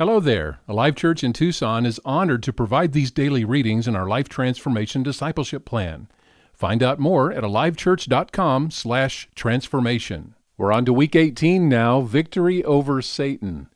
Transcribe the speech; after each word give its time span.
Hello 0.00 0.18
there. 0.18 0.60
Alive 0.66 0.94
Church 0.94 1.22
in 1.22 1.34
Tucson 1.34 1.84
is 1.84 2.00
honored 2.06 2.42
to 2.44 2.54
provide 2.54 2.94
these 2.94 3.10
daily 3.10 3.44
readings 3.44 3.86
in 3.86 3.94
our 3.94 4.08
Life 4.08 4.30
Transformation 4.30 5.02
Discipleship 5.02 5.66
Plan. 5.66 6.08
Find 6.54 6.82
out 6.82 6.98
more 6.98 7.30
at 7.30 7.44
alivechurch.com 7.44 8.70
slash 8.70 9.28
transformation. 9.34 10.34
We're 10.56 10.72
on 10.72 10.86
to 10.86 10.94
week 10.94 11.14
18 11.14 11.68
now, 11.68 12.00
Victory 12.00 12.64
over 12.64 13.02
Satan. 13.02 13.68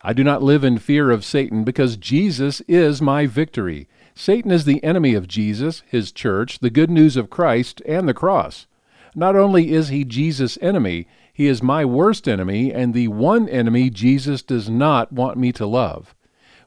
I 0.00 0.14
do 0.14 0.24
not 0.24 0.42
live 0.42 0.64
in 0.64 0.78
fear 0.78 1.10
of 1.10 1.22
Satan 1.22 1.64
because 1.64 1.98
Jesus 1.98 2.62
is 2.62 3.02
my 3.02 3.26
victory. 3.26 3.88
Satan 4.14 4.50
is 4.50 4.64
the 4.64 4.82
enemy 4.82 5.12
of 5.12 5.28
Jesus, 5.28 5.82
his 5.86 6.12
church, 6.12 6.60
the 6.60 6.70
good 6.70 6.88
news 6.88 7.14
of 7.14 7.28
Christ, 7.28 7.82
and 7.84 8.08
the 8.08 8.14
cross. 8.14 8.66
Not 9.14 9.36
only 9.36 9.72
is 9.72 9.88
he 9.88 10.04
Jesus' 10.04 10.56
enemy, 10.62 11.06
he 11.38 11.46
is 11.46 11.62
my 11.62 11.84
worst 11.84 12.26
enemy 12.26 12.72
and 12.72 12.92
the 12.92 13.06
one 13.06 13.48
enemy 13.48 13.90
Jesus 13.90 14.42
does 14.42 14.68
not 14.68 15.12
want 15.12 15.38
me 15.38 15.52
to 15.52 15.66
love. 15.66 16.12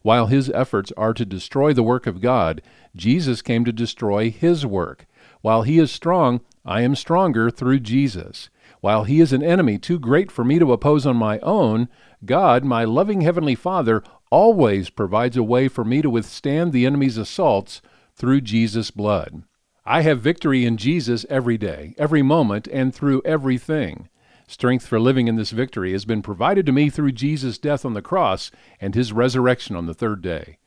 While 0.01 0.27
his 0.27 0.49
efforts 0.51 0.93
are 0.95 1.13
to 1.13 1.25
destroy 1.25 1.73
the 1.73 1.83
work 1.83 2.07
of 2.07 2.21
God, 2.21 2.61
Jesus 2.95 3.41
came 3.41 3.65
to 3.65 3.73
destroy 3.73 4.31
his 4.31 4.65
work. 4.65 5.07
While 5.41 5.63
he 5.63 5.77
is 5.77 5.91
strong, 5.91 6.39
I 6.63 6.83
am 6.83 6.95
stronger 6.95 7.51
through 7.51 7.81
Jesus. 7.81 8.49
While 8.79 9.03
he 9.03 9.19
is 9.19 9.33
an 9.33 9.43
enemy 9.43 9.77
too 9.77 9.99
great 9.99 10.31
for 10.31 10.45
me 10.45 10.57
to 10.57 10.71
oppose 10.71 11.05
on 11.05 11.17
my 11.17 11.39
own, 11.39 11.89
God, 12.23 12.63
my 12.63 12.85
loving 12.85 13.19
Heavenly 13.19 13.55
Father, 13.55 14.01
always 14.29 14.89
provides 14.89 15.35
a 15.35 15.43
way 15.43 15.67
for 15.67 15.83
me 15.83 16.01
to 16.01 16.09
withstand 16.09 16.71
the 16.71 16.85
enemy's 16.85 17.17
assaults 17.17 17.81
through 18.15 18.39
Jesus' 18.39 18.89
blood. 18.89 19.43
I 19.85 20.03
have 20.03 20.21
victory 20.21 20.63
in 20.65 20.77
Jesus 20.77 21.25
every 21.29 21.57
day, 21.57 21.93
every 21.97 22.21
moment, 22.21 22.69
and 22.71 22.95
through 22.95 23.21
everything. 23.25 24.07
Strength 24.51 24.85
for 24.85 24.99
living 24.99 25.29
in 25.29 25.37
this 25.37 25.51
victory 25.51 25.93
has 25.93 26.03
been 26.03 26.21
provided 26.21 26.65
to 26.65 26.73
me 26.73 26.89
through 26.89 27.13
Jesus' 27.13 27.57
death 27.57 27.85
on 27.85 27.93
the 27.93 28.01
cross 28.01 28.51
and 28.81 28.93
his 28.93 29.13
resurrection 29.13 29.77
on 29.77 29.85
the 29.85 29.93
third 29.93 30.21
day. 30.21 30.57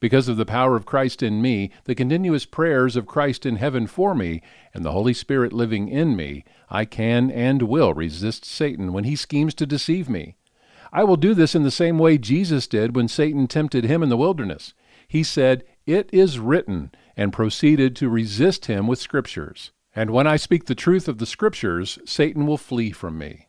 Because 0.00 0.28
of 0.28 0.38
the 0.38 0.46
power 0.46 0.76
of 0.76 0.86
Christ 0.86 1.22
in 1.22 1.42
me, 1.42 1.70
the 1.84 1.94
continuous 1.94 2.46
prayers 2.46 2.96
of 2.96 3.04
Christ 3.04 3.44
in 3.44 3.56
heaven 3.56 3.86
for 3.86 4.14
me, 4.14 4.40
and 4.72 4.82
the 4.82 4.92
Holy 4.92 5.12
Spirit 5.12 5.52
living 5.52 5.88
in 5.88 6.16
me, 6.16 6.42
I 6.70 6.86
can 6.86 7.30
and 7.30 7.60
will 7.60 7.92
resist 7.92 8.46
Satan 8.46 8.94
when 8.94 9.04
he 9.04 9.14
schemes 9.14 9.52
to 9.56 9.66
deceive 9.66 10.08
me. 10.08 10.36
I 10.90 11.04
will 11.04 11.18
do 11.18 11.34
this 11.34 11.54
in 11.54 11.64
the 11.64 11.70
same 11.70 11.98
way 11.98 12.16
Jesus 12.16 12.66
did 12.66 12.96
when 12.96 13.08
Satan 13.08 13.46
tempted 13.46 13.84
him 13.84 14.02
in 14.02 14.08
the 14.08 14.16
wilderness. 14.16 14.72
He 15.06 15.22
said, 15.22 15.64
It 15.84 16.08
is 16.14 16.38
written, 16.38 16.92
and 17.14 17.30
proceeded 17.30 17.94
to 17.96 18.08
resist 18.08 18.64
him 18.64 18.86
with 18.86 18.98
scriptures. 18.98 19.70
And 19.96 20.10
when 20.10 20.26
I 20.26 20.36
speak 20.36 20.66
the 20.66 20.74
truth 20.74 21.06
of 21.06 21.18
the 21.18 21.26
Scriptures, 21.26 21.98
Satan 22.04 22.46
will 22.46 22.58
flee 22.58 22.90
from 22.90 23.16
me. 23.16 23.48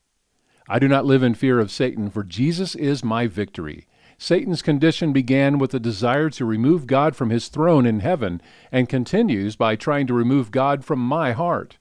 I 0.69 0.79
do 0.79 0.87
not 0.87 1.05
live 1.05 1.23
in 1.23 1.33
fear 1.33 1.59
of 1.59 1.71
Satan, 1.71 2.09
for 2.09 2.23
Jesus 2.23 2.75
is 2.75 3.03
my 3.03 3.27
victory. 3.27 3.87
Satan's 4.17 4.61
condition 4.61 5.11
began 5.11 5.57
with 5.57 5.71
the 5.71 5.79
desire 5.79 6.29
to 6.31 6.45
remove 6.45 6.87
God 6.87 7.15
from 7.15 7.29
his 7.31 7.49
throne 7.49 7.85
in 7.85 7.99
heaven, 7.99 8.41
and 8.71 8.87
continues 8.87 9.55
by 9.55 9.75
trying 9.75 10.07
to 10.07 10.13
remove 10.13 10.51
God 10.51 10.85
from 10.85 10.99
my 10.99 11.33
heart. 11.33 11.77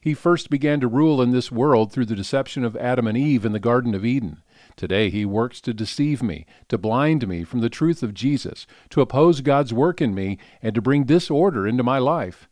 He 0.00 0.14
first 0.14 0.50
began 0.50 0.80
to 0.80 0.88
rule 0.88 1.22
in 1.22 1.30
this 1.30 1.50
world 1.50 1.92
through 1.92 2.06
the 2.06 2.14
deception 2.14 2.64
of 2.64 2.76
Adam 2.76 3.06
and 3.06 3.16
Eve 3.16 3.44
in 3.44 3.52
the 3.52 3.58
Garden 3.58 3.94
of 3.94 4.04
Eden. 4.04 4.42
Today 4.76 5.10
he 5.10 5.24
works 5.24 5.60
to 5.62 5.74
deceive 5.74 6.22
me, 6.22 6.46
to 6.68 6.78
blind 6.78 7.26
me 7.26 7.42
from 7.42 7.60
the 7.60 7.70
truth 7.70 8.02
of 8.02 8.14
Jesus, 8.14 8.66
to 8.90 9.00
oppose 9.00 9.40
God's 9.40 9.72
work 9.72 10.00
in 10.00 10.14
me, 10.14 10.38
and 10.62 10.74
to 10.74 10.82
bring 10.82 11.04
disorder 11.04 11.66
into 11.66 11.82
my 11.82 11.98
life. 11.98 12.48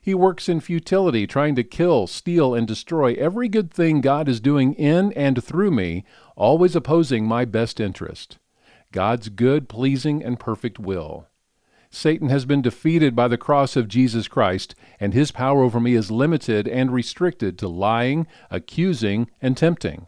He 0.00 0.14
works 0.14 0.48
in 0.48 0.60
futility, 0.60 1.26
trying 1.26 1.54
to 1.56 1.62
kill, 1.62 2.06
steal, 2.06 2.54
and 2.54 2.66
destroy 2.66 3.14
every 3.14 3.48
good 3.48 3.70
thing 3.70 4.00
God 4.00 4.28
is 4.28 4.40
doing 4.40 4.72
in 4.74 5.12
and 5.12 5.44
through 5.44 5.70
me, 5.70 6.04
always 6.36 6.74
opposing 6.74 7.26
my 7.26 7.44
best 7.44 7.80
interest. 7.80 8.38
God's 8.92 9.28
good, 9.28 9.68
pleasing, 9.68 10.24
and 10.24 10.40
perfect 10.40 10.78
will. 10.78 11.26
Satan 11.90 12.28
has 12.28 12.44
been 12.44 12.62
defeated 12.62 13.14
by 13.14 13.28
the 13.28 13.36
cross 13.36 13.76
of 13.76 13.88
Jesus 13.88 14.26
Christ, 14.26 14.74
and 14.98 15.12
his 15.12 15.32
power 15.32 15.62
over 15.62 15.80
me 15.80 15.94
is 15.94 16.10
limited 16.10 16.66
and 16.66 16.92
restricted 16.92 17.58
to 17.58 17.68
lying, 17.68 18.26
accusing, 18.50 19.28
and 19.42 19.56
tempting. 19.56 20.06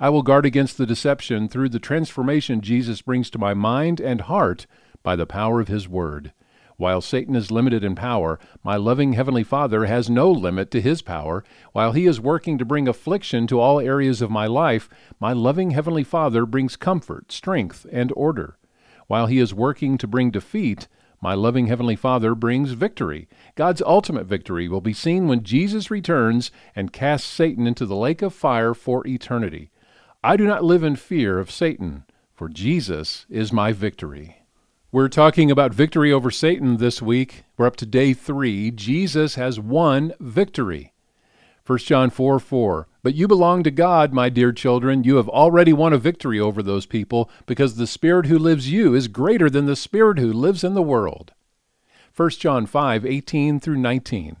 I 0.00 0.08
will 0.08 0.22
guard 0.22 0.46
against 0.46 0.78
the 0.78 0.86
deception 0.86 1.48
through 1.48 1.68
the 1.68 1.78
transformation 1.78 2.60
Jesus 2.60 3.02
brings 3.02 3.30
to 3.30 3.38
my 3.38 3.52
mind 3.52 4.00
and 4.00 4.22
heart 4.22 4.66
by 5.02 5.16
the 5.16 5.26
power 5.26 5.60
of 5.60 5.68
his 5.68 5.88
word. 5.88 6.32
While 6.76 7.00
Satan 7.00 7.36
is 7.36 7.52
limited 7.52 7.84
in 7.84 7.94
power, 7.94 8.38
my 8.64 8.76
loving 8.76 9.12
Heavenly 9.12 9.44
Father 9.44 9.84
has 9.84 10.10
no 10.10 10.30
limit 10.30 10.70
to 10.72 10.80
his 10.80 11.02
power. 11.02 11.44
While 11.72 11.92
he 11.92 12.06
is 12.06 12.20
working 12.20 12.58
to 12.58 12.64
bring 12.64 12.88
affliction 12.88 13.46
to 13.46 13.60
all 13.60 13.78
areas 13.78 14.20
of 14.20 14.30
my 14.30 14.46
life, 14.46 14.88
my 15.20 15.32
loving 15.32 15.70
Heavenly 15.70 16.02
Father 16.02 16.44
brings 16.44 16.76
comfort, 16.76 17.30
strength, 17.30 17.86
and 17.92 18.12
order. 18.16 18.58
While 19.06 19.26
he 19.26 19.38
is 19.38 19.54
working 19.54 19.98
to 19.98 20.08
bring 20.08 20.30
defeat, 20.30 20.88
my 21.20 21.34
loving 21.34 21.68
Heavenly 21.68 21.96
Father 21.96 22.34
brings 22.34 22.72
victory. 22.72 23.28
God's 23.54 23.80
ultimate 23.80 24.26
victory 24.26 24.68
will 24.68 24.80
be 24.80 24.92
seen 24.92 25.28
when 25.28 25.44
Jesus 25.44 25.90
returns 25.90 26.50
and 26.74 26.92
casts 26.92 27.28
Satan 27.28 27.66
into 27.66 27.86
the 27.86 27.96
lake 27.96 28.20
of 28.20 28.34
fire 28.34 28.74
for 28.74 29.06
eternity. 29.06 29.70
I 30.24 30.36
do 30.36 30.46
not 30.46 30.64
live 30.64 30.82
in 30.82 30.96
fear 30.96 31.38
of 31.38 31.50
Satan, 31.50 32.04
for 32.34 32.48
Jesus 32.48 33.26
is 33.30 33.52
my 33.52 33.72
victory. 33.72 34.43
We're 34.94 35.08
talking 35.08 35.50
about 35.50 35.74
victory 35.74 36.12
over 36.12 36.30
Satan 36.30 36.76
this 36.76 37.02
week. 37.02 37.42
We're 37.56 37.66
up 37.66 37.74
to 37.78 37.84
day 37.84 38.14
three. 38.14 38.70
Jesus 38.70 39.34
has 39.34 39.58
won 39.58 40.12
victory. 40.20 40.92
1 41.66 41.78
John 41.78 42.10
4 42.10 42.38
4. 42.38 42.86
But 43.02 43.16
you 43.16 43.26
belong 43.26 43.64
to 43.64 43.72
God, 43.72 44.12
my 44.12 44.28
dear 44.28 44.52
children. 44.52 45.02
You 45.02 45.16
have 45.16 45.28
already 45.28 45.72
won 45.72 45.92
a 45.92 45.98
victory 45.98 46.38
over 46.38 46.62
those 46.62 46.86
people 46.86 47.28
because 47.44 47.74
the 47.74 47.88
Spirit 47.88 48.26
who 48.26 48.38
lives 48.38 48.70
you 48.70 48.94
is 48.94 49.08
greater 49.08 49.50
than 49.50 49.66
the 49.66 49.74
Spirit 49.74 50.20
who 50.20 50.32
lives 50.32 50.62
in 50.62 50.74
the 50.74 50.80
world. 50.80 51.32
1 52.14 52.30
John 52.30 52.64
5 52.64 53.04
18 53.04 53.58
through 53.58 53.78
19. 53.78 54.36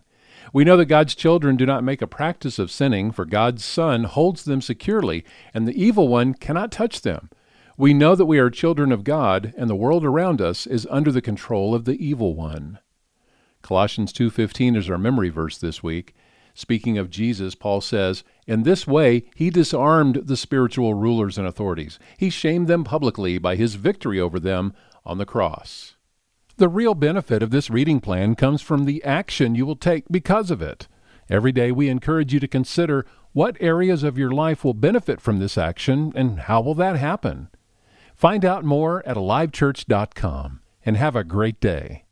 We 0.52 0.62
know 0.62 0.76
that 0.76 0.84
God's 0.84 1.16
children 1.16 1.56
do 1.56 1.66
not 1.66 1.82
make 1.82 2.00
a 2.00 2.06
practice 2.06 2.60
of 2.60 2.70
sinning, 2.70 3.10
for 3.10 3.24
God's 3.24 3.64
Son 3.64 4.04
holds 4.04 4.44
them 4.44 4.60
securely, 4.60 5.24
and 5.52 5.66
the 5.66 5.74
evil 5.74 6.06
one 6.06 6.32
cannot 6.32 6.70
touch 6.70 7.00
them. 7.00 7.28
We 7.76 7.92
know 7.92 8.14
that 8.14 8.26
we 8.26 8.38
are 8.38 8.50
children 8.50 8.92
of 8.92 9.02
God, 9.02 9.52
and 9.56 9.68
the 9.68 9.74
world 9.74 10.04
around 10.04 10.40
us 10.40 10.64
is 10.64 10.86
under 10.90 11.10
the 11.10 11.20
control 11.20 11.74
of 11.74 11.86
the 11.86 11.96
evil 12.04 12.36
one. 12.36 12.78
Colossians 13.62 14.12
2:15 14.12 14.76
is 14.76 14.88
our 14.88 14.96
memory 14.96 15.28
verse 15.28 15.58
this 15.58 15.82
week. 15.82 16.14
Speaking 16.54 16.98
of 16.98 17.10
Jesus, 17.10 17.56
Paul 17.56 17.80
says, 17.80 18.22
"In 18.46 18.62
this 18.62 18.86
way 18.86 19.24
he 19.34 19.50
disarmed 19.50 20.26
the 20.26 20.36
spiritual 20.36 20.94
rulers 20.94 21.36
and 21.36 21.48
authorities. 21.48 21.98
He 22.16 22.30
shamed 22.30 22.68
them 22.68 22.84
publicly 22.84 23.38
by 23.38 23.56
his 23.56 23.74
victory 23.74 24.20
over 24.20 24.38
them 24.38 24.72
on 25.04 25.18
the 25.18 25.26
cross." 25.26 25.96
The 26.58 26.68
real 26.68 26.94
benefit 26.94 27.42
of 27.42 27.50
this 27.50 27.70
reading 27.70 27.98
plan 27.98 28.36
comes 28.36 28.62
from 28.62 28.84
the 28.84 29.02
action 29.02 29.56
you 29.56 29.66
will 29.66 29.74
take 29.74 30.04
because 30.08 30.52
of 30.52 30.62
it. 30.62 30.86
Every 31.28 31.50
day 31.50 31.72
we 31.72 31.88
encourage 31.88 32.32
you 32.32 32.38
to 32.38 32.46
consider 32.46 33.04
what 33.32 33.56
areas 33.58 34.04
of 34.04 34.16
your 34.16 34.30
life 34.30 34.64
will 34.64 34.74
benefit 34.74 35.20
from 35.20 35.40
this 35.40 35.58
action 35.58 36.12
and 36.14 36.38
how 36.38 36.60
will 36.60 36.74
that 36.74 36.94
happen? 36.94 37.48
Find 38.14 38.44
out 38.44 38.64
more 38.64 39.06
at 39.06 39.16
alivechurch.com 39.16 40.60
and 40.86 40.96
have 40.96 41.16
a 41.16 41.24
great 41.24 41.60
day. 41.60 42.03